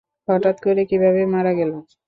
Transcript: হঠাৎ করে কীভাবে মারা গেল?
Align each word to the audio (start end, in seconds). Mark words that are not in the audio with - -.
হঠাৎ 0.27 0.55
করে 0.65 0.81
কীভাবে 0.89 1.21
মারা 1.33 1.51
গেল? 1.59 1.71